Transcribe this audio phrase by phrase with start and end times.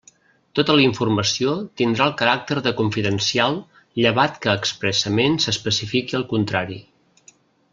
[0.59, 1.51] Tota la informació
[1.81, 3.59] tindrà el caràcter de confidencial
[4.05, 6.81] llevat que expressament s'especifiqui el contrari.